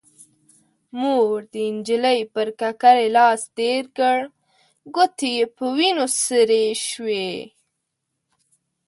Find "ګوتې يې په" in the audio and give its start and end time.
4.95-5.65